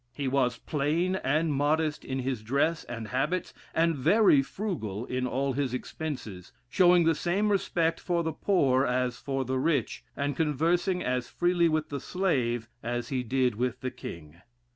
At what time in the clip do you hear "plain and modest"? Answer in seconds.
0.57-2.03